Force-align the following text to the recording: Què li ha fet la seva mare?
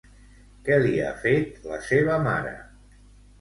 Què 0.69 0.77
li 0.85 0.93
ha 1.07 1.11
fet 1.25 1.69
la 1.73 1.79
seva 1.91 2.17
mare? 2.29 2.55